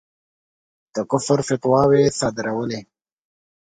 [0.93, 2.81] د کُفر فتواوې صادرولې.